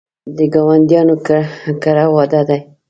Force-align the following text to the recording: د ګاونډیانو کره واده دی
د 0.37 0.37
ګاونډیانو 0.53 1.15
کره 1.83 2.05
واده 2.15 2.41
دی 2.47 2.59